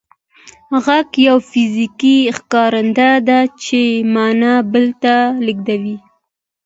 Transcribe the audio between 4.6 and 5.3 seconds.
بل ته